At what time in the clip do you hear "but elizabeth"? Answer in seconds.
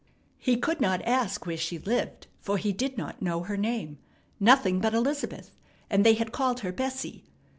4.79-5.51